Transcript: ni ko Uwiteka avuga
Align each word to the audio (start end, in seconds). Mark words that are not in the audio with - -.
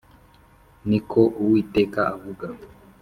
ni 0.89 0.99
ko 1.09 1.21
Uwiteka 1.43 1.99
avuga 2.13 2.47